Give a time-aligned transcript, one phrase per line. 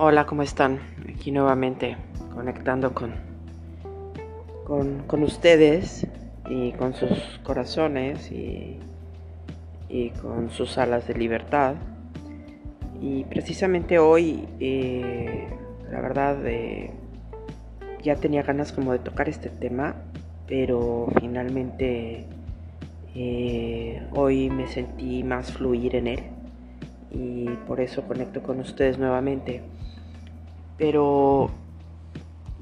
[0.00, 0.78] Hola, ¿cómo están?
[1.12, 1.96] Aquí nuevamente
[2.32, 3.14] conectando con,
[5.08, 6.06] con, ustedes
[6.48, 8.78] y con sus corazones y,
[10.22, 11.74] con sus alas de libertad.
[13.02, 15.48] Y precisamente hoy, eh,
[15.90, 16.92] la verdad, eh,
[18.00, 19.96] ya tenía ganas como de tocar este tema,
[20.46, 22.24] pero finalmente
[23.16, 26.20] eh, hoy me sentí más fluir en él
[27.10, 29.60] y por eso conecto con ustedes nuevamente.
[30.78, 31.50] Pero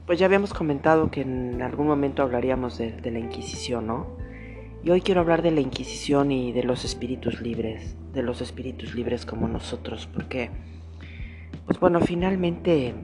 [0.06, 4.06] pues ya habíamos comentado que en algún momento hablaríamos de, la Inquisición, ¿no?
[4.84, 8.94] Y hoy quiero hablar de la Inquisición y de los espíritus libres, de los espíritus
[8.94, 10.50] libres como nosotros, porque,
[11.66, 12.94] pues bueno, finalmente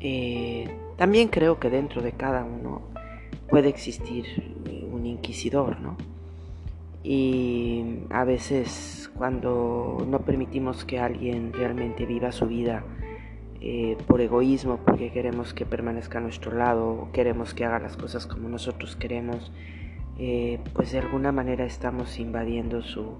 [0.00, 2.82] eh, también creo que dentro de cada uno
[3.48, 4.26] puede existir
[4.66, 5.96] eh, un inquisidor, ¿no?
[7.02, 12.84] Y a veces cuando no permitimos que alguien realmente viva su vida,
[13.64, 18.26] eh, por egoísmo, porque queremos que permanezca a nuestro lado, queremos que haga las cosas
[18.26, 19.52] como nosotros queremos,
[20.18, 23.18] eh, pues de alguna manera estamos invadiendo su,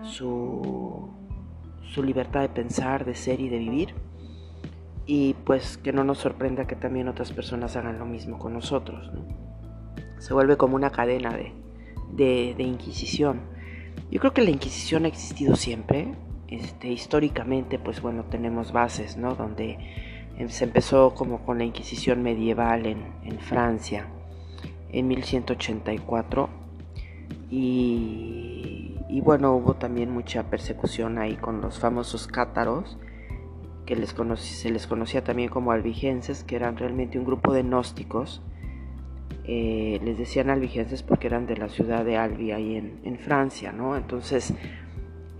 [0.00, 1.10] su,
[1.82, 3.94] su libertad de pensar, de ser y de vivir.
[5.04, 9.10] Y pues que no nos sorprenda que también otras personas hagan lo mismo con nosotros.
[10.16, 11.52] Se vuelve como una cadena de,
[12.14, 13.42] de, de Inquisición.
[14.10, 16.14] Yo creo que la Inquisición ha existido siempre,
[16.50, 19.36] este, históricamente, pues bueno, tenemos bases, ¿no?
[19.36, 19.78] Donde
[20.36, 24.06] em, se empezó como con la Inquisición medieval en, Francia
[24.92, 26.48] en 1184
[27.50, 32.98] y, bueno, hubo también mucha persecución ahí con los famosos cátaros
[33.86, 33.94] que
[34.36, 38.40] se les conocía también como albigenses, que eran realmente un grupo de gnósticos.
[39.44, 43.72] Eh, les decían albigenses porque eran de la ciudad de Albi ahí en, en Francia,
[43.72, 43.96] ¿no?
[43.96, 44.54] Entonces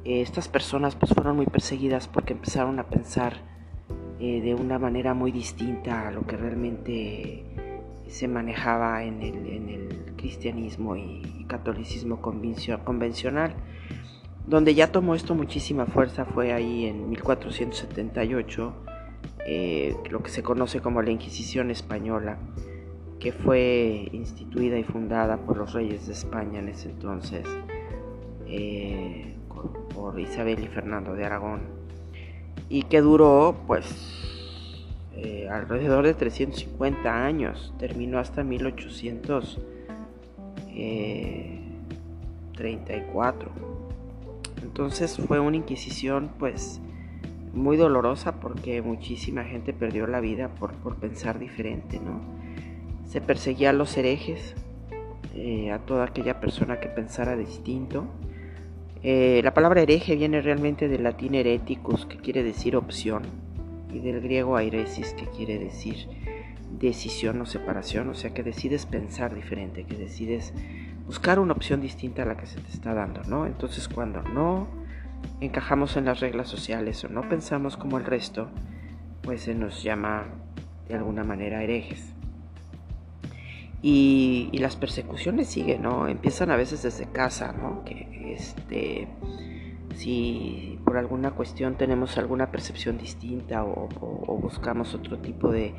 [0.05, 3.35] eh, estas personas pues fueron muy perseguidas porque empezaron a pensar
[4.19, 7.45] eh, de una manera muy distinta a lo que realmente
[8.09, 13.55] se manejaba en el, cristianismo y, catolicismo convencional.
[14.47, 18.73] Donde ya tomó esto muchísima fuerza fue ahí en 1478,
[19.47, 22.39] eh, lo que se conoce como la Inquisición Española,
[23.19, 27.47] que fue instituida y fundada por los reyes de España en ese entonces
[30.01, 31.61] por Isabel y Fernando de Aragón
[32.71, 33.85] y que duró pues
[35.15, 39.61] eh, alrededor de 350 años, terminó hasta 1834.
[40.75, 41.61] Eh,
[44.63, 46.81] Entonces fue una inquisición pues
[47.53, 52.23] muy dolorosa porque muchísima gente perdió la vida por, pensar diferente, ¿no?
[53.07, 54.55] Se perseguía a los herejes,
[55.35, 58.07] eh, a toda aquella persona que pensara distinto
[59.03, 63.23] eh, la palabra hereje viene realmente del latín hereticus, que quiere decir opción,
[63.93, 66.07] y del griego airesis, que quiere decir
[66.79, 70.53] decisión o separación, o sea que decides pensar diferente, que decides
[71.07, 73.47] buscar una opción distinta a la que se te está dando, ¿no?
[73.47, 74.69] Entonces cuando no
[75.41, 78.49] encajamos en las reglas sociales o no pensamos como el resto,
[79.23, 80.27] pues se nos llama
[80.89, 82.15] de alguna manera herejes.
[83.83, 86.07] Y, las persecuciones siguen, ¿no?
[86.07, 87.83] Empiezan a veces desde casa, ¿no?
[87.85, 89.09] Que este,
[89.95, 93.89] si por alguna cuestión tenemos alguna percepción distinta o,
[94.43, 95.75] buscamos otro tipo de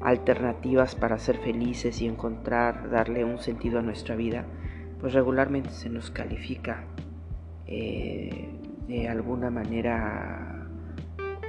[0.00, 4.44] alternativas para ser felices y encontrar, darle un sentido a nuestra vida,
[5.00, 6.84] pues regularmente se nos califica
[7.66, 8.48] eh,
[8.88, 10.68] de alguna manera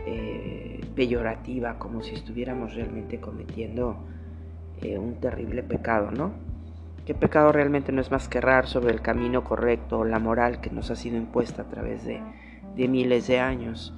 [0.06, 4.06] eh, peyorativa, como si estuviéramos realmente cometiendo
[4.82, 6.34] eh, un terrible pecado, ¿no?
[7.06, 10.72] ¿Qué pecado realmente no es más que errar sobre el camino correcto la moral que
[10.72, 12.20] nos ha sido impuesta a través de,
[12.88, 13.94] miles de años?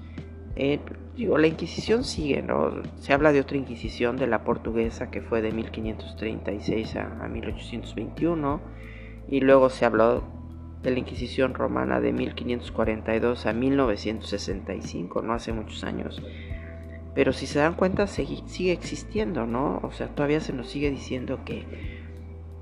[0.57, 0.79] Eh,
[1.15, 2.83] digo, la Inquisición sigue, ¿no?
[2.99, 8.59] Se habla de otra Inquisición, de la portuguesa, que fue de 1536 a, a 1821,
[9.29, 10.23] y luego se habló
[10.83, 16.21] de la Inquisición romana de 1542 a 1965, no hace muchos años.
[17.17, 19.79] Pero si se dan cuenta, sigue, existiendo, ¿no?
[19.81, 21.65] O sea, todavía se nos sigue diciendo que,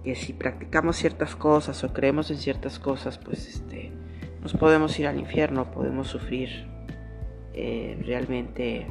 [0.06, 3.92] que si practicamos ciertas cosas o creemos en ciertas cosas, pues este,
[4.42, 6.70] nos podemos ir al infierno, podemos sufrir
[7.54, 8.88] eh, realmente,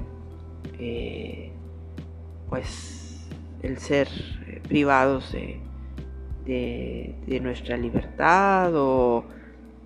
[0.79, 1.51] eh,
[2.51, 3.27] pues,
[3.63, 4.09] el ser
[4.47, 5.61] eh, privados de,
[6.45, 9.25] de, nuestra libertad o,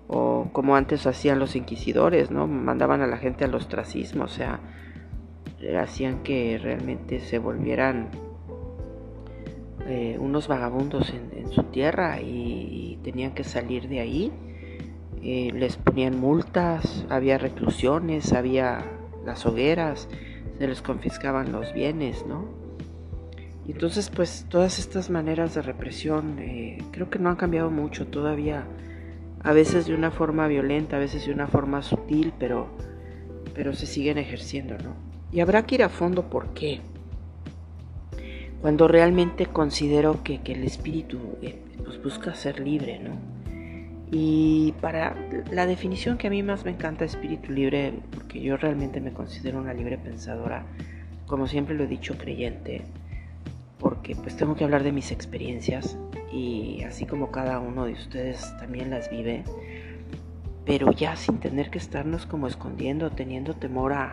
[0.09, 2.47] o como antes hacían los inquisidores, ¿no?
[2.47, 4.59] Mandaban a la gente al ostracismo, o sea,
[5.77, 8.09] hacían que realmente se volvieran
[9.87, 14.31] eh, unos vagabundos en, su tierra y, tenían que salir de ahí.
[15.23, 18.85] Eh, les ponían multas, había reclusiones, había
[19.25, 20.07] las hogueras,
[20.59, 22.45] se les confiscaban los bienes, ¿no?
[23.67, 28.05] Y entonces, pues todas estas maneras de represión eh, creo que no han cambiado mucho
[28.05, 28.65] todavía,
[29.43, 32.67] a veces de una forma violenta, a veces de una forma sutil, pero,
[33.55, 35.08] pero se siguen ejerciendo, ¿no?
[35.31, 36.81] Y habrá que ir a fondo por qué.
[38.61, 43.17] Cuando realmente considero que, el espíritu eh, pues busca ser libre, ¿no?
[44.11, 45.15] Y para
[45.51, 49.59] la definición que a mí más me encanta espíritu libre, porque yo realmente me considero
[49.59, 50.65] una libre pensadora,
[51.27, 52.81] como siempre lo he dicho, creyente,
[53.77, 55.95] porque pues tengo que hablar de mis experiencias
[56.33, 59.43] y así como cada uno de ustedes también las vive,
[60.65, 64.11] pero ya sin tener que estarnos como escondiendo, teniendo temor a,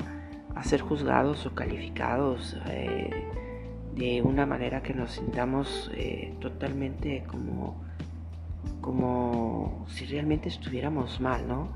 [0.62, 3.10] ser juzgados o calificados eh,
[3.94, 7.86] de una manera que nos sintamos eh, totalmente como
[8.80, 11.68] como si realmente estuviéramos mal, ¿no?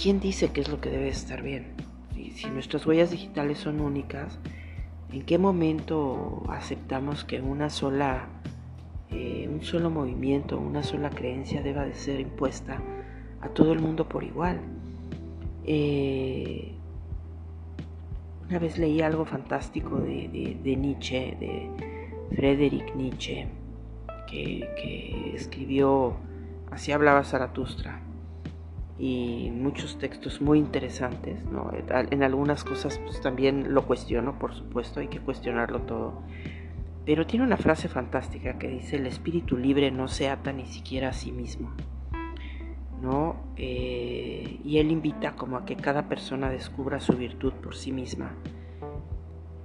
[0.00, 1.72] ¿Quién dice qué es lo que debe estar bien?
[2.36, 4.38] Si, nuestras huellas digitales son únicas,
[5.12, 8.28] ¿en qué momento aceptamos que una sola,
[9.10, 12.80] eh, un solo movimiento, una sola creencia deba de ser impuesta
[13.40, 14.60] a todo el mundo por igual?
[15.64, 16.74] Eh,
[18.48, 21.70] una vez leí algo fantástico de, de Nietzsche, de
[22.34, 23.46] Friedrich Nietzsche,
[24.26, 26.16] que, escribió
[26.70, 28.02] Así hablaba Zaratustra
[28.98, 31.42] y muchos textos muy interesantes.
[31.44, 31.70] ¿no?
[32.10, 36.22] En algunas cosas pues, también lo cuestiono, por supuesto, hay que cuestionarlo todo.
[37.06, 41.08] Pero tiene una frase fantástica que dice, el espíritu libre no se ata ni siquiera
[41.08, 41.72] a sí mismo.
[43.00, 43.36] ¿No?
[43.56, 48.34] Eh, y él invita como a que cada persona descubra su virtud por sí misma.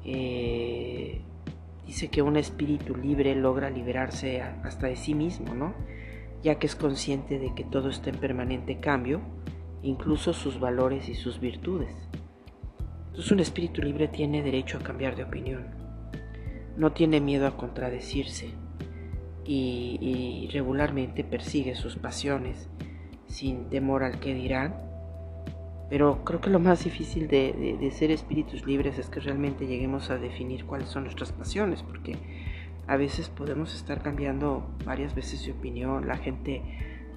[0.05, 1.21] Eh,
[1.85, 5.73] dice que un espíritu libre logra liberarse hasta de sí mismo, ¿no?
[6.43, 9.21] Ya que es consciente de que todo está en permanente cambio,
[9.81, 11.95] incluso sus valores y sus virtudes.
[13.07, 15.67] Entonces un espíritu libre tiene derecho a cambiar de opinión,
[16.77, 18.49] no tiene miedo a contradecirse
[19.45, 22.69] y, y regularmente persigue sus pasiones
[23.33, 24.73] sin temor al que dirán
[25.93, 30.17] pero creo que lo más difícil de, ser espíritus libres es que realmente lleguemos a
[30.17, 32.17] definir cuáles son nuestras pasiones, porque
[32.87, 36.63] a veces podemos estar cambiando varias veces de opinión, la gente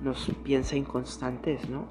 [0.02, 1.88] nos piensa inconstantes, ¿no?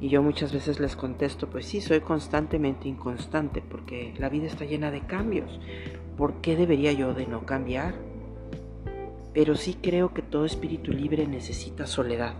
[0.00, 4.64] Y yo muchas veces les contesto, pues sí, soy constantemente inconstante, porque la vida está
[4.64, 5.60] llena de cambios.
[6.16, 7.94] ¿Por qué debería yo de no cambiar?
[9.34, 12.36] Pero sí creo que todo espíritu libre necesita soledad,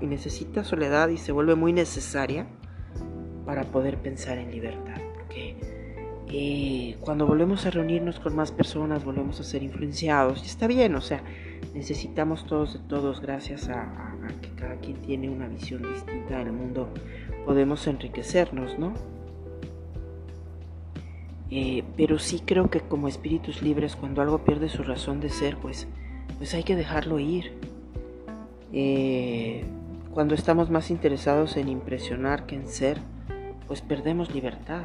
[0.00, 2.46] Y necesita soledad y se vuelve muy necesaria
[3.44, 5.00] para poder pensar en libertad.
[5.14, 5.56] Porque
[6.28, 10.42] eh, cuando volvemos a reunirnos con más personas, volvemos a ser influenciados.
[10.42, 11.22] Y está bien, o sea,
[11.74, 16.88] necesitamos todos de todos, gracias a, que cada quien tiene una visión distinta del mundo,
[17.44, 18.94] podemos enriquecernos, ¿no?
[21.50, 25.58] Eh, pero sí creo que como espíritus libres, cuando algo pierde su razón de ser,
[25.58, 25.86] pues,
[26.38, 27.52] pues hay que dejarlo ir.
[28.72, 29.64] Eh,
[30.12, 32.98] cuando estamos más interesados en impresionar que en ser,
[33.66, 34.84] pues perdemos libertad.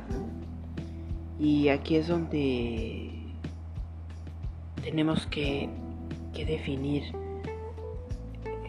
[1.40, 3.12] Y aquí es donde
[4.84, 5.70] tenemos que,
[6.34, 7.04] definir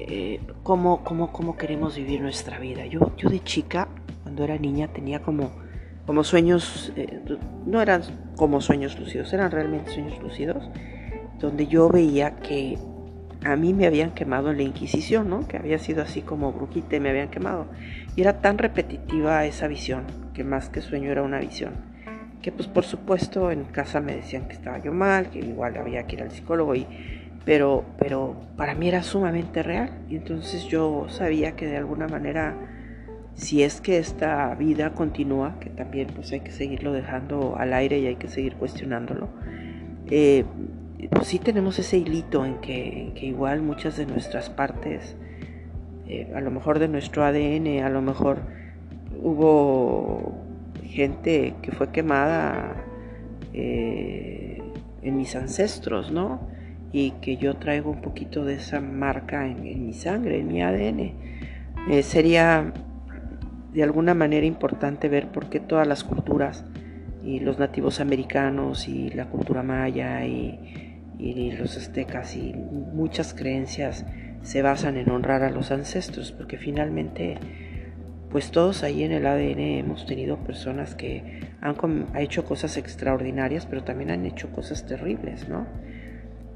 [0.00, 2.86] eh, cómo, cómo, queremos vivir nuestra vida.
[2.86, 3.88] Yo, yo de chica,
[4.22, 5.50] cuando era niña, tenía como,
[6.06, 7.20] como sueños, eh,
[7.66, 8.02] no eran
[8.36, 10.64] como sueños lucidos, eran realmente sueños lucidos,
[11.38, 12.78] donde yo veía que
[13.44, 15.46] a mí me habían quemado en la Inquisición, ¿no?
[15.46, 17.66] Que había sido así como brujita y me habían quemado.
[18.16, 20.04] Y era tan repetitiva esa visión,
[20.34, 21.74] que más que sueño era una visión.
[22.42, 26.06] Que pues por supuesto en casa me decían que estaba yo mal, que igual había
[26.06, 26.86] que ir al psicólogo y
[27.44, 32.54] pero pero para mí era sumamente real y entonces yo sabía que de alguna manera
[33.38, 38.00] si es que esta vida continúa, que también pues hay que seguirlo dejando al aire
[38.00, 39.28] y hay que seguir cuestionándolo,
[40.10, 40.44] eh,
[41.06, 45.16] pues sí tenemos ese hilito en que, igual muchas de nuestras partes,
[46.08, 48.40] eh, a lo mejor de nuestro ADN, a lo mejor
[49.22, 50.34] hubo
[50.84, 52.84] gente que fue quemada
[53.52, 54.60] eh,
[55.02, 56.40] en mis ancestros, ¿no?
[56.92, 61.12] Y que yo traigo un poquito de esa marca en, mi sangre, en mi ADN.
[61.90, 62.72] Eh, sería
[63.72, 66.64] de alguna manera importante ver por qué todas las culturas
[67.22, 70.87] y los nativos americanos y la cultura maya y
[71.18, 74.06] y los aztecas y muchas creencias
[74.42, 77.38] se basan en honrar a los ancestros, porque finalmente,
[78.30, 81.76] pues todos ahí en el ADN hemos tenido personas que han
[82.16, 85.66] hecho cosas extraordinarias, pero también han hecho cosas terribles, ¿no?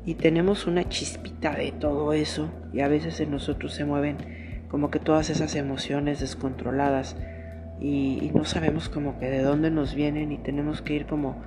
[0.05, 4.17] Y tenemos una chispita de todo eso, y a veces en nosotros se mueven
[4.69, 7.17] como que todas esas emociones descontroladas,
[7.83, 11.43] y, no sabemos como que de dónde nos vienen y tenemos que ir como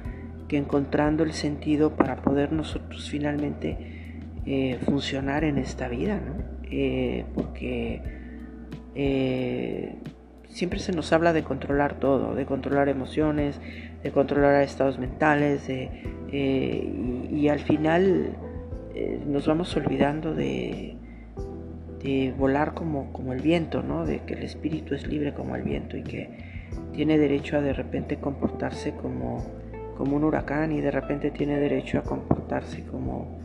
[0.58, 3.78] encontrando el sentido para poder nosotros finalmente
[4.46, 6.22] eh, funcionar en esta vida.
[6.70, 8.02] Eh, porque
[8.96, 9.96] eh,
[10.50, 13.60] siempre se nos habla de controlar todo, de controlar emociones,
[14.04, 15.70] de controlar estados mentales,
[16.32, 18.36] y, al final
[19.26, 20.98] nos vamos olvidando de,
[22.04, 24.06] de volar como, como el viento, ¿no?
[24.06, 26.30] De que el espíritu es libre como el viento y que
[26.94, 29.44] tiene derecho a de repente comportarse como
[29.98, 33.40] como un huracán y de repente tiene derecho a comportarse como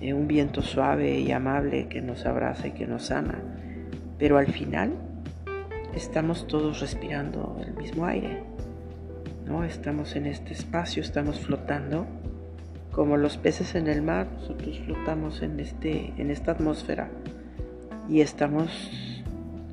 [0.00, 3.38] eh, un viento suave y amable que nos abraza y que nos sana.
[4.18, 4.92] Pero al final
[5.94, 8.42] estamos todos respirando el mismo aire.
[9.46, 9.64] ¿no?
[9.64, 12.06] Estamos en este espacio, estamos flotando.
[12.92, 17.08] Como los peces en el mar, nosotros flotamos en, este, en esta atmósfera
[18.08, 19.12] y estamos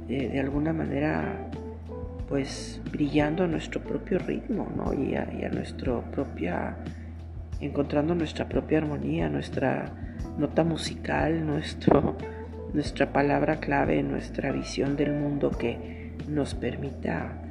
[0.07, 1.49] eh, de alguna manera
[2.29, 4.93] pues brillando a nuestro propio ritmo, ¿no?
[4.93, 6.77] Y a, y nuestra propia,
[7.59, 9.91] encontrando nuestra propia armonía, nuestra
[10.37, 12.15] nota musical, nuestro,
[12.73, 17.41] nuestra palabra clave, nuestra visión del mundo que nos permita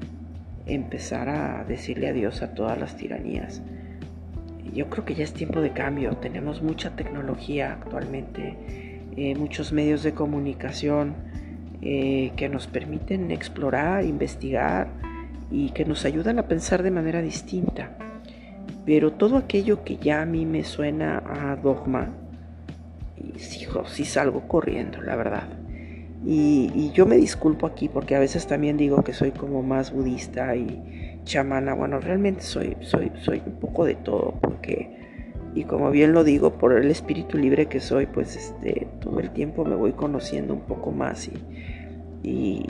[0.66, 3.62] empezar a decirle adiós a todas las tiranías.
[4.72, 10.04] Yo creo que ya es tiempo de cambio, tenemos mucha tecnología actualmente, eh, muchos medios
[10.04, 11.16] de comunicación,
[11.80, 14.88] eh, que nos permiten explorar, investigar
[15.50, 17.96] y que nos ayudan a pensar de manera distinta.
[18.84, 22.14] Pero todo aquello que ya a mí me suena a dogma,
[23.16, 25.48] hijo, sí salgo corriendo, la verdad.
[26.24, 30.56] Y, yo me disculpo aquí porque a veces también digo que soy como más budista
[30.56, 31.74] y chamana.
[31.74, 35.07] Bueno, realmente soy, soy, soy un poco de todo porque
[35.58, 39.30] y como bien lo digo, por el espíritu libre que soy, pues este, todo el
[39.30, 41.28] tiempo me voy conociendo un poco más
[42.22, 42.64] y,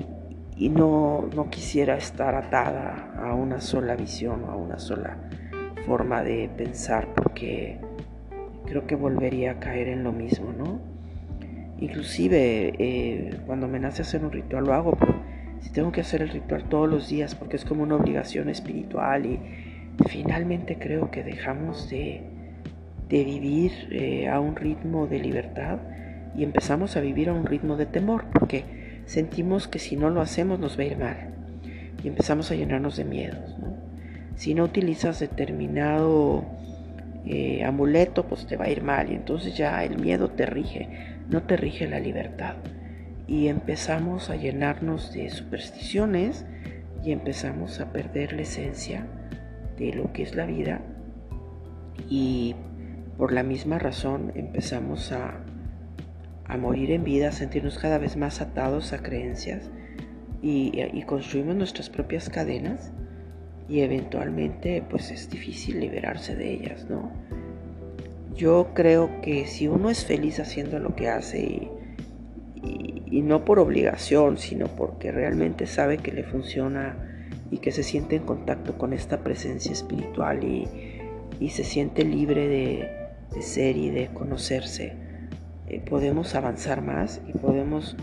[0.56, 5.18] y, no, no, quisiera estar atada a una sola visión o a una sola
[5.86, 7.78] forma de pensar porque
[8.64, 10.80] creo que volvería a caer en lo mismo, ¿no?
[11.80, 15.14] Inclusive eh, cuando me nace hacer un ritual lo hago, pero
[15.60, 19.26] si tengo que hacer el ritual todos los días porque es como una obligación espiritual
[19.26, 19.38] y
[20.08, 22.37] finalmente creo que dejamos de
[23.08, 25.78] de vivir eh, a un ritmo de libertad
[26.36, 30.20] y empezamos a vivir a un ritmo de temor, porque sentimos que si no lo
[30.20, 31.16] hacemos nos va a ir mal
[32.02, 33.56] y empezamos a llenarnos de miedos.
[34.36, 36.44] Si no utilizas determinado
[37.26, 40.88] eh, amuleto, pues te va a ir mal y entonces ya el miedo te rige,
[41.28, 42.54] no te rige la libertad.
[43.26, 46.46] Y empezamos a llenarnos de supersticiones
[47.04, 49.06] y empezamos a perder la esencia
[49.76, 50.80] de lo que es la vida
[52.08, 52.54] y
[53.18, 55.44] por la misma razón empezamos a,
[56.58, 59.68] morir en vida, a sentirnos cada vez más atados a creencias
[60.40, 62.92] y, construimos nuestras propias cadenas
[63.68, 67.12] y eventualmente pues es difícil liberarse de ellas, ¿no?
[68.34, 73.58] Yo creo que si uno es feliz haciendo lo que hace y, y, no por
[73.58, 76.96] obligación, sino porque realmente sabe que le funciona
[77.50, 80.68] y que se siente en contacto con esta presencia espiritual y,
[81.40, 84.96] y se siente libre de, de ser y de conocerse,
[85.68, 87.96] eh, podemos avanzar más y podemos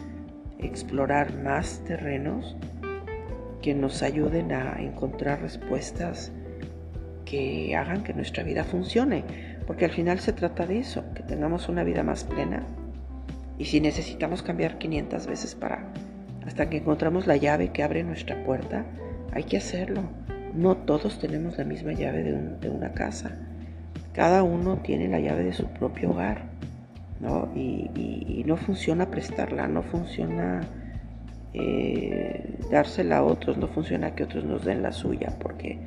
[0.60, 2.56] explorar más terrenos
[3.62, 6.32] que nos ayuden a encontrar respuestas
[7.26, 9.24] que hagan que nuestra vida funcione,
[9.66, 12.64] porque al final se trata de eso, que tengamos una vida más plena.
[13.58, 15.92] Y si necesitamos cambiar 500 veces para
[16.46, 18.86] hasta que encontramos la llave que abre nuestra puerta,
[19.32, 20.04] hay que hacerlo.
[20.54, 23.36] No todos tenemos la misma llave de una casa.
[24.16, 26.46] Cada uno tiene la llave de su propio hogar,
[27.20, 27.52] ¿no?
[27.54, 30.62] Y, no funciona prestarla, no funciona
[31.54, 35.80] eh, dársela a otros, no funciona que otros nos den la suya, porque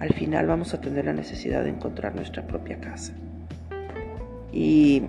[0.00, 3.12] al final vamos a tener la necesidad de encontrar nuestra propia casa.
[4.50, 5.02] Y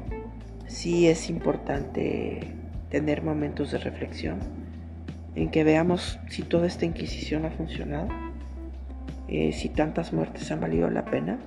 [0.68, 2.41] sí es importante
[2.89, 4.38] tener momentos de reflexión
[5.34, 8.10] en que veamos si toda esta inquisición ha funcionado,
[9.30, 11.39] eh, si tantas muertes han valido la pena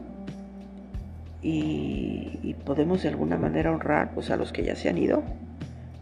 [1.44, 5.22] y, podemos de alguna manera honrar pues, a los que ya se han ido,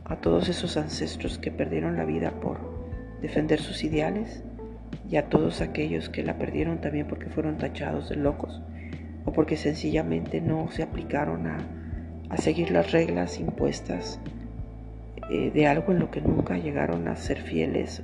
[0.04, 2.58] a todos esos ancestros que perdieron la vida por
[3.20, 4.44] defender sus ideales
[5.10, 8.62] y a todos aquellos que la perdieron también porque fueron tachados de locos
[9.24, 11.58] o porque sencillamente no se aplicaron a,
[12.36, 14.18] seguir las reglas impuestas
[15.30, 18.02] eh, de algo en lo que nunca llegaron a ser fieles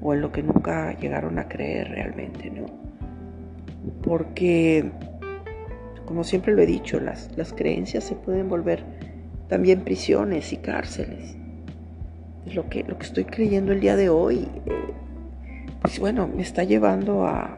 [0.00, 2.66] o en lo que nunca llegaron a creer realmente, ¿no?
[4.02, 4.92] Porque
[6.06, 8.84] como siempre lo he dicho, las, las creencias se pueden volver
[9.48, 11.36] también prisiones y cárceles.
[12.46, 14.48] Es lo que, lo que estoy creyendo el día de hoy.
[14.66, 14.72] Eh,
[15.80, 17.56] pues bueno, me está llevando a,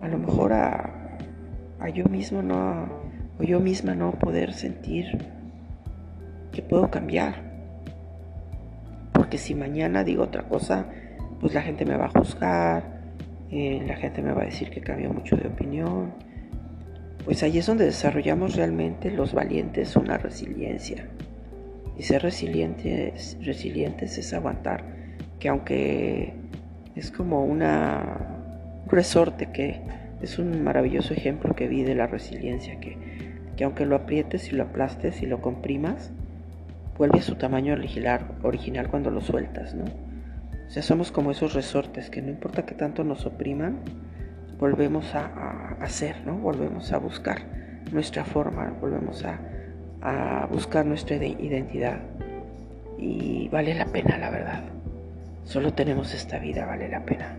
[0.00, 1.18] a lo mejor a,
[1.80, 2.88] a yo mismo no,
[3.38, 5.06] o yo misma no poder sentir
[6.52, 7.44] que puedo cambiar.
[9.12, 10.86] Porque si mañana digo otra cosa,
[11.40, 12.96] pues la gente me va a juzgar,
[13.50, 16.14] eh, la gente me va a decir que cambió mucho de opinión.
[17.26, 21.08] Pues ahí es donde desarrollamos realmente los valientes una resiliencia.
[21.98, 24.84] Y ser resilientes, resilientes es aguantar,
[25.40, 26.34] que aunque
[26.94, 29.80] es como una, un resorte que
[30.22, 32.96] es un maravilloso ejemplo que vi de la resiliencia, que,
[33.56, 36.12] que aunque lo aprietes y lo aplastes y lo comprimas,
[36.96, 39.84] vuelve a su tamaño original, original cuando lo sueltas, ¿no?
[39.84, 43.78] O sea, somos como esos resortes que no importa que tanto nos opriman,
[44.58, 46.34] volvemos a, hacer, ¿no?
[46.34, 47.38] Volvemos a buscar
[47.92, 49.38] nuestra forma, volvemos a,
[50.02, 52.00] a buscar nuestra identidad.
[52.98, 54.62] Y vale la pena, la verdad.
[55.44, 57.36] Solo tenemos esta vida, vale la pena.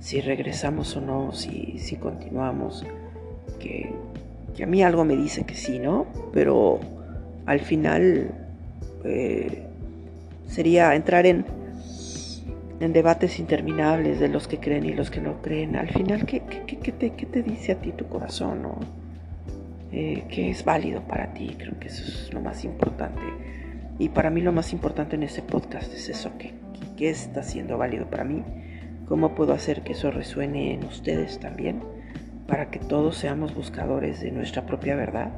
[0.00, 2.84] Si regresamos o no, si, si continuamos,
[3.58, 3.92] que,
[4.56, 6.06] que a mí algo me dice que sí, ¿no?
[6.32, 6.80] Pero
[7.46, 8.30] al final
[9.04, 9.62] eh,
[10.46, 11.44] sería entrar en,
[12.80, 15.76] en debates interminables de los que creen y los que no creen.
[15.76, 18.62] Al final, ¿qué, qué, te, qué te, dice a ti tu corazón?
[18.62, 18.78] ¿no?
[19.92, 21.56] Eh, ¿Qué es válido para ti?
[21.58, 23.22] Creo que eso es lo más importante.
[23.98, 26.54] Y para mí lo más importante en este podcast es eso, ¿qué,
[26.96, 28.44] qué está siendo válido para mí?
[29.08, 31.82] ¿Cómo puedo hacer que eso resuene en ustedes también?
[32.46, 35.32] Para que todos seamos buscadores de nuestra propia verdad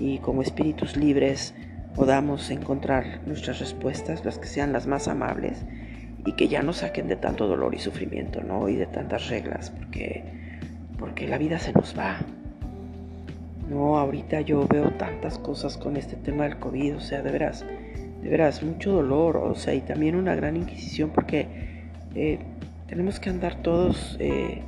[0.00, 1.54] y como espíritus libres
[1.94, 5.64] podamos encontrar nuestras respuestas, las que sean las más amables
[6.26, 8.68] y que ya nos saquen de tanto dolor y sufrimiento, ¿no?
[8.68, 10.24] Y de tantas reglas, porque,
[10.98, 12.18] porque la vida se nos va.
[13.68, 17.64] No, ahorita yo veo tantas cosas con este tema del COVID, o sea, de veras,
[18.22, 21.46] de veras, mucho dolor, o sea, y también una gran inquisición, porque
[22.14, 22.38] eh,
[22.86, 24.62] tenemos que andar todos, eh,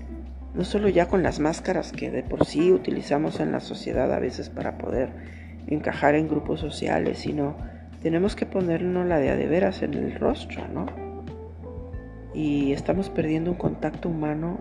[0.55, 4.19] no solo ya con las máscaras que de por sí utilizamos en la sociedad a
[4.19, 5.09] veces para poder
[5.67, 7.57] encajar en grupos sociales, sino
[8.03, 11.10] tenemos que ponernos la de a de veras en el rostro, ¿no?
[12.35, 14.59] Y estamos perdiendo un contacto humano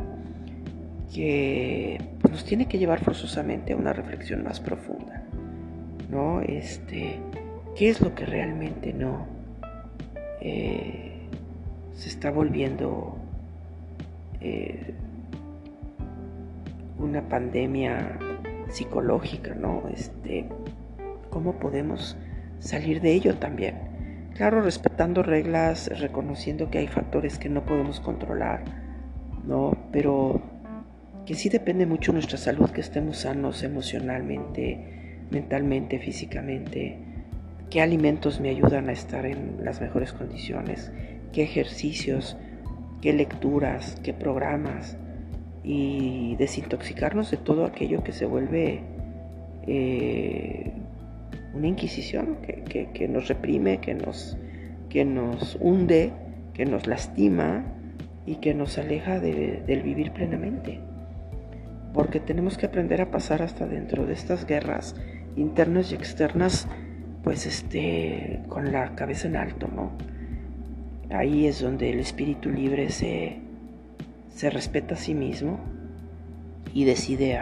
[1.14, 5.24] que pues, nos tiene que llevar forzosamente a una reflexión más profunda,
[6.10, 6.42] ¿no?
[6.42, 7.20] Este,
[7.76, 9.28] ¿qué es lo que realmente no
[10.42, 11.28] eh,
[11.94, 13.18] se está volviendo
[14.42, 14.94] eh,
[16.98, 18.18] una pandemia
[18.70, 19.84] psicológica, ¿no?
[19.94, 20.48] Este,
[21.30, 22.18] cómo podemos
[22.60, 23.89] salir de ello también.
[24.40, 28.64] Claro, respetando reglas, reconociendo que hay factores que no podemos controlar,
[29.46, 29.78] ¿no?
[29.92, 30.42] Pero
[31.26, 37.00] que sí depende mucho nuestra salud, que estemos sanos emocionalmente, mentalmente, físicamente,
[37.70, 40.90] qué alimentos me ayudan a estar en las mejores condiciones,
[41.34, 42.38] qué ejercicios,
[43.02, 44.96] qué lecturas, qué programas,
[45.66, 48.84] y desintoxicarnos de todo aquello que se vuelve
[49.68, 50.79] eh,
[51.54, 54.38] una inquisición que, nos reprime, que nos,
[54.90, 56.14] que nos hunde,
[56.54, 57.66] que nos lastima
[58.26, 60.80] y que nos aleja del vivir plenamente.
[61.94, 64.96] Porque tenemos que aprender a pasar hasta dentro de estas guerras
[65.36, 66.68] internas y externas,
[67.24, 69.92] pues este, con la cabeza en alto, ¿no?
[71.12, 73.40] Ahí es donde el espíritu libre se,
[74.30, 75.60] se respeta a sí mismo
[76.72, 77.40] y decide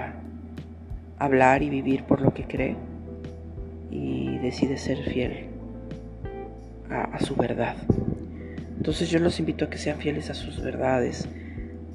[1.20, 2.78] hablar y vivir por lo que cree
[3.90, 5.48] y decide ser fiel
[6.90, 7.76] a, su verdad.
[8.78, 11.28] Entonces yo los invito a que sean fieles a sus verdades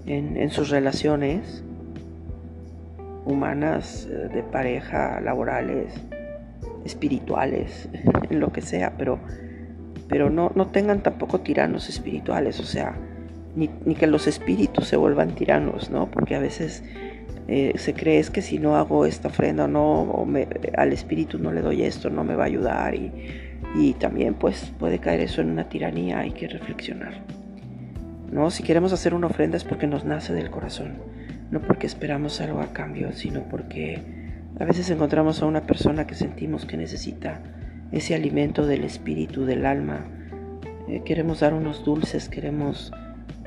[0.06, 1.62] en, sus relaciones
[3.24, 5.94] humanas, eh, de pareja, laborales,
[6.84, 7.88] espirituales,
[8.30, 9.20] en lo que sea, pero,
[10.08, 12.96] pero no, no tengan tampoco tiranos espirituales, o sea,
[13.54, 16.10] ni, ni, que los espíritus se vuelvan tiranos, ¿no?
[16.10, 16.82] Porque a veces
[17.48, 20.28] eh, se cree es que si no hago esta ofrenda no, o
[20.76, 23.10] al espíritu no le doy esto, no me va a ayudar y,
[23.76, 27.14] y también pues puede caer eso en una tiranía, hay que reflexionar.
[28.30, 30.94] No, si queremos hacer una ofrenda es porque nos nace del corazón,
[31.50, 34.00] no porque esperamos algo a cambio, sino porque
[34.58, 37.40] a veces encontramos a una persona que sentimos que necesita
[37.90, 40.06] ese alimento del espíritu, del alma.
[40.88, 42.92] Eh, queremos dar unos dulces, queremos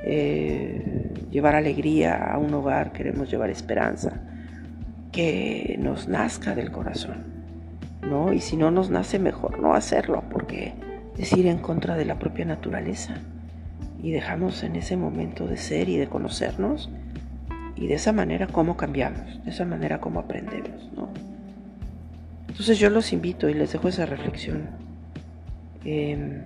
[0.08, 4.22] eh, llevar alegría a un hogar, queremos llevar esperanza,
[5.12, 7.24] que nos nazca del corazón,
[8.04, 8.32] ¿no?
[8.32, 10.76] Y si no nos nace, mejor no hacerlo, porque
[11.18, 13.16] es ir en contra de la propia naturaleza.
[14.04, 16.92] Y dejamos en ese momento de ser y de conocernos,
[17.76, 21.10] y de esa manera cómo cambiamos, de esa manera cómo aprendemos, ¿no?
[22.48, 24.70] Entonces yo los invito y les dejo esa reflexión.
[25.84, 26.44] Em,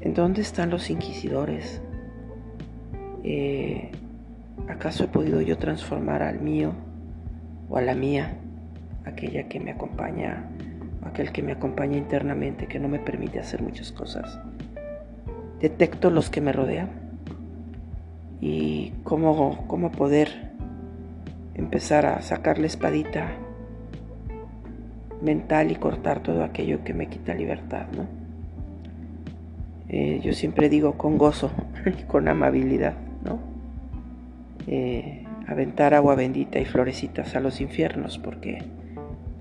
[0.00, 1.82] ¿En dónde están los inquisidores?
[3.28, 3.90] Eh,
[4.68, 6.72] ¿Acaso he podido yo transformar al mío
[7.68, 8.38] o a la mía,
[9.04, 10.48] aquella que me acompaña,
[11.02, 14.38] aquel que me acompaña internamente, que no me permite hacer muchas cosas?
[15.60, 16.88] Detecto los que me rodean
[18.40, 20.52] y cómo, cómo poder
[21.56, 23.32] empezar a sacar la espadita
[25.20, 28.06] mental y cortar todo aquello que me quita libertad, ¿no?
[29.88, 31.50] Eh, yo siempre digo con gozo
[31.86, 32.94] y con amabilidad,
[33.26, 33.38] ¿no?
[34.66, 38.64] Eh, aventar agua bendita y florecitas a los infiernos porque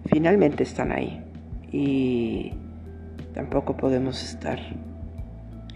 [0.05, 1.23] finalmente están ahí
[1.71, 2.53] y
[3.33, 4.59] tampoco podemos estar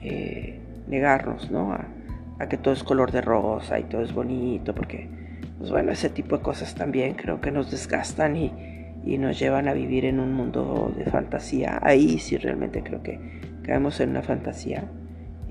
[0.01, 1.73] eh, negarnos, ¿no?
[1.73, 1.85] A,
[2.47, 5.09] que todo es color de rosa y todo es bonito porque,
[5.57, 8.51] pues bueno, ese tipo de cosas también creo que nos desgastan y
[9.03, 11.79] y nos llevan a vivir en un mundo de fantasía.
[11.81, 13.19] Ahí sí realmente creo que
[13.63, 14.83] caemos en una fantasía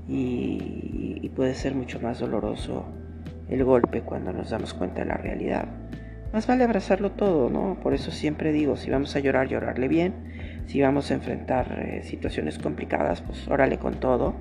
[0.09, 2.85] y, puede ser mucho más doloroso
[3.47, 5.69] el golpe cuando nos damos cuenta de la realidad.
[6.33, 7.79] Más vale abrazarlo todo, ¿no?
[7.81, 10.13] Por eso siempre digo, si vamos a llorar, llorarle bien.
[10.65, 14.35] Si vamos a enfrentar eh, situaciones complicadas, pues órale con todo.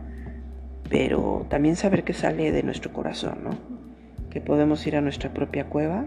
[0.90, 3.50] Pero también saber que sale de nuestro corazón, ¿no?
[4.28, 6.07] Que podemos ir a nuestra propia cueva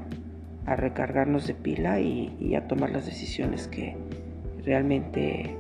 [0.65, 3.97] a recargarnos de pila y, a tomar las decisiones que
[4.63, 5.58] realmente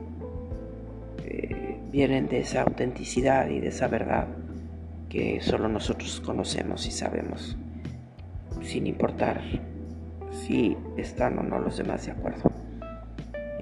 [1.91, 4.27] vienen de esa autenticidad y de esa verdad
[5.09, 7.57] que solo nosotros conocemos y sabemos,
[8.61, 9.41] sin importar
[10.31, 12.49] si están o no los demás de acuerdo.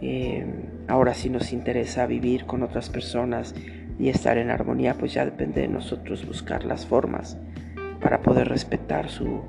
[0.02, 0.46] Eh,
[0.88, 3.56] ahora si nos interesa vivir con otras personas
[3.98, 7.38] y estar en armonía, pues ya depende de nosotros buscar las formas
[8.00, 9.42] para poder respetar su,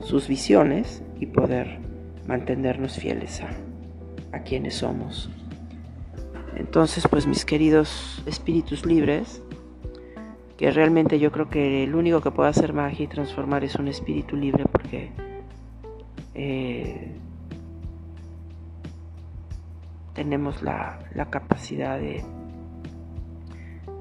[0.00, 1.78] sus visiones y poder
[2.26, 3.50] mantenernos fieles a,
[4.36, 5.30] a quienes somos.
[6.56, 9.42] Entonces, pues mis queridos espíritus libres,
[10.56, 13.88] que realmente yo creo que el único que puede hacer magia y transformar es un
[13.88, 15.10] espíritu libre porque
[16.34, 17.12] eh,
[20.14, 22.24] tenemos la, la capacidad de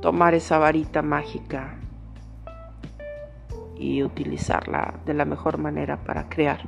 [0.02, 1.76] tomar esa varita mágica
[3.76, 6.62] y utilizarla de la mejor manera para crear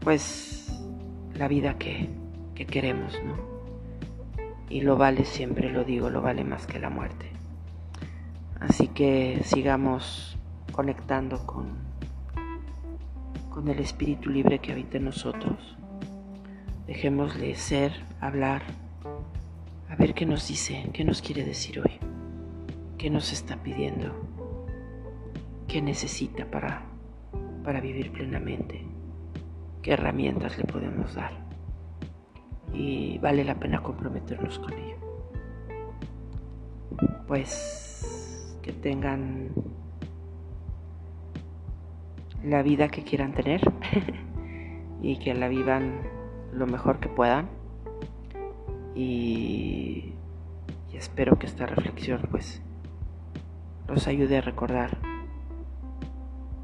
[0.00, 0.72] pues
[1.34, 2.08] la vida que,
[2.54, 3.47] que queremos, ¿no?
[4.68, 7.30] Y lo vale siempre, lo digo, lo vale más que la muerte.
[8.60, 10.36] Así que sigamos
[10.72, 11.78] conectando con,
[13.50, 15.76] con el espíritu libre que habita en nosotros.
[16.86, 18.62] Dejémosle ser, hablar,
[19.88, 21.98] a ver qué nos dice, qué nos quiere decir hoy,
[22.98, 24.28] qué nos está pidiendo
[25.68, 26.82] qué necesita para,
[27.62, 28.84] para vivir plenamente,
[29.82, 31.47] qué herramientas le podemos dar.
[32.72, 34.96] Y vale la pena comprometernos con ello.
[37.26, 39.50] Pues que tengan
[42.44, 43.60] la vida que quieran tener
[45.02, 46.02] y que la vivan
[46.52, 47.48] lo mejor que puedan.
[48.94, 50.14] Y,
[50.92, 52.60] espero que esta reflexión pues
[53.86, 54.98] los ayude a recordar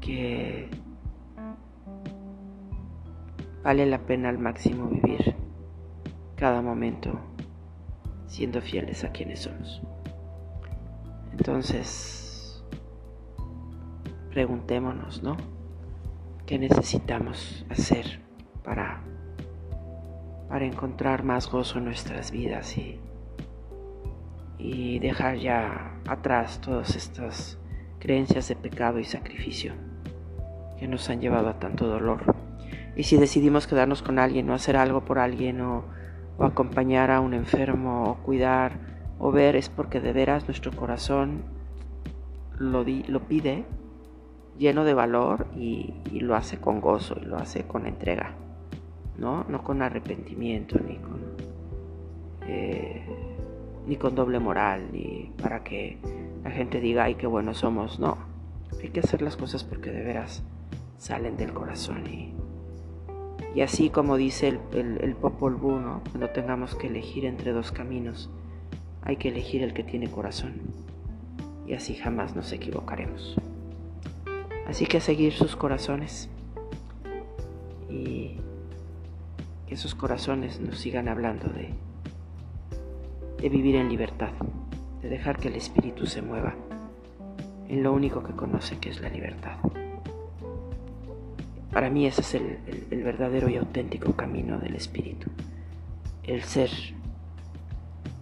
[0.01, 0.69] que
[3.63, 5.33] vale la pena al máximo vivir
[6.35, 7.19] cada momento
[8.27, 9.81] siendo fieles a quienes somos.
[11.31, 12.63] Entonces,
[14.31, 15.37] preguntémonos, ¿no?
[16.45, 18.21] ¿Qué necesitamos hacer
[18.63, 19.01] para,
[20.49, 22.99] para encontrar más gozo en nuestras vidas y,
[24.57, 27.57] y dejar ya atrás todas estas
[27.99, 29.73] creencias de pecado y sacrificio?
[30.77, 32.35] que nos han llevado a tanto dolor.
[32.95, 35.85] Y si decidimos quedarnos con alguien o hacer algo por alguien o,
[36.43, 38.73] acompañar a un enfermo o cuidar
[39.19, 41.43] o ver es porque de veras nuestro corazón
[42.57, 43.65] lo, lo pide
[44.57, 48.33] lleno de valor y, lo hace con gozo y lo hace con entrega,
[49.17, 49.45] ¿no?
[49.47, 51.19] No con arrepentimiento ni con,
[52.47, 53.05] eh,
[53.85, 55.99] ni con doble moral ni para que
[56.43, 58.17] la gente diga, ay, qué bueno somos, no.
[58.81, 60.43] Hay que hacer las cosas porque de veras
[60.97, 62.07] salen del corazón.
[62.07, 62.33] Y,
[63.55, 65.79] y así como dice el, el, Popol Vuh,
[66.11, 68.29] cuando tengamos que elegir entre dos caminos,
[69.01, 70.55] hay que elegir el que tiene corazón.
[71.65, 73.37] Y así jamás nos equivocaremos.
[74.67, 76.29] Así que a seguir sus corazones
[77.89, 78.35] y
[79.67, 81.69] que esos corazones nos sigan hablando de,
[83.41, 84.33] de vivir en libertad,
[85.01, 86.55] de dejar que el espíritu se mueva
[87.69, 89.55] en lo único que conoce que es la libertad.
[91.75, 95.29] Para mí ese es el, verdadero y auténtico camino del espíritu.
[96.23, 96.69] El ser,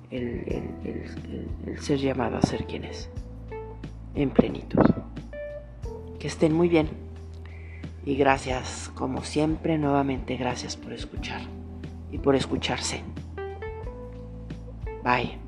[0.10, 3.12] el, ser llamado a ser quien es,
[4.16, 4.82] en plenitud.
[6.18, 6.89] Que estén muy bien.
[8.04, 11.42] Y gracias, como siempre, nuevamente gracias por escuchar
[12.12, 13.04] y por escucharse.
[15.04, 15.42] Bye.